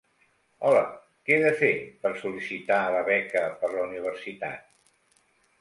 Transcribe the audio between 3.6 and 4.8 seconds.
per la universitat?